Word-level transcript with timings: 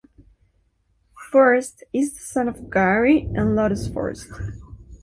Furst 1.31 1.83
is 1.93 2.13
the 2.15 2.21
son 2.21 2.47
of 2.47 2.71
Gary 2.71 3.29
and 3.35 3.55
Lotus 3.55 3.87
Furst. 3.87 4.31